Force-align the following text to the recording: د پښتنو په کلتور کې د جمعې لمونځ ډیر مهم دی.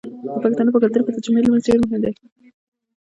د 0.33 0.35
پښتنو 0.43 0.73
په 0.73 0.79
کلتور 0.83 1.01
کې 1.05 1.11
د 1.13 1.17
جمعې 1.25 1.41
لمونځ 1.45 1.63
ډیر 1.67 1.77
مهم 1.83 1.99
دی. 2.03 2.13